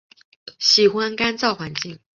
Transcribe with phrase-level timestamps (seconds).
[0.57, 1.99] 喜欢干燥环境。